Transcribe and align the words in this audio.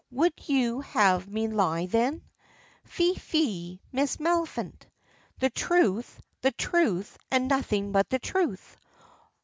Would 0.09 0.49
you 0.49 0.79
have 0.79 1.27
me 1.27 1.47
lie, 1.47 1.85
then? 1.85 2.23
Fie, 2.85 3.13
fie, 3.13 3.81
Miss 3.91 4.17
Maliphant! 4.17 4.87
The 5.37 5.51
truth, 5.51 6.19
the 6.41 6.49
truth, 6.53 7.19
and 7.29 7.47
nothing 7.47 7.91
but 7.91 8.09
the 8.09 8.17
truth! 8.17 8.77